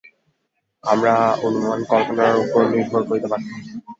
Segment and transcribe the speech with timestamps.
[0.83, 1.13] আমরা
[1.45, 3.49] অনুমান-কল্পনার উপর নির্ভর করিতে বাধ্য।